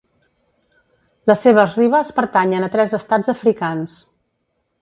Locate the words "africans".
3.37-3.95